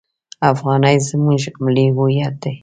افغانۍ 0.51 0.95
زموږ 1.07 1.43
ملي 1.63 1.85
هویت 1.95 2.33
ده! 2.41 2.51